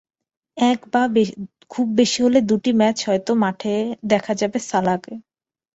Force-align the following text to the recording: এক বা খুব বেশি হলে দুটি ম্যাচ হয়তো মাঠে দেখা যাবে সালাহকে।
এক 0.57 0.79
বা 0.91 1.01
খুব 1.71 1.87
বেশি 1.95 2.19
হলে 2.25 2.39
দুটি 2.49 2.71
ম্যাচ 2.79 2.97
হয়তো 3.07 3.31
মাঠে 3.43 3.73
দেখা 4.11 4.33
যাবে 4.41 4.57
সালাহকে। 4.69 5.13